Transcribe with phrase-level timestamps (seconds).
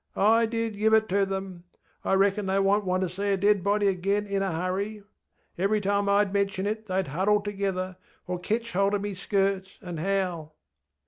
[0.15, 1.65] I did give it to them.
[2.03, 5.03] I reckon they wonŌĆÖt want ter see a dead body again in a hurry.
[5.59, 9.99] Every time IŌĆÖd mention it theyŌĆÖd huddle together, or ketch hold of me skirts and
[9.99, 10.55] howl.